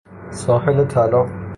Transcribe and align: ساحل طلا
ساحل 0.43 0.83
طلا 0.87 1.25